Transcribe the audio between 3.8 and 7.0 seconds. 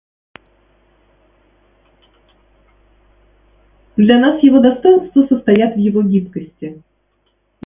Для нас его достоинства состоят в его гибкости.